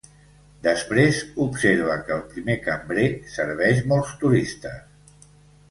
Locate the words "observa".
1.43-1.97